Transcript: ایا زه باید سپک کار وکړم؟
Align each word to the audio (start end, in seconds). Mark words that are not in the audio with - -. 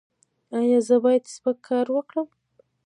ایا 0.57 0.79
زه 0.87 0.95
باید 1.03 1.23
سپک 1.33 1.57
کار 1.67 1.87
وکړم؟ 1.95 2.27